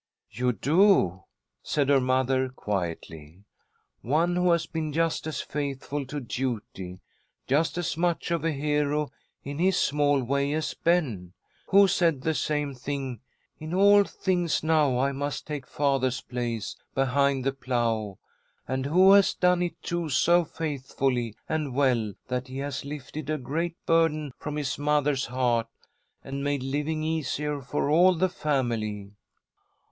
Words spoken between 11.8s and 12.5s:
said the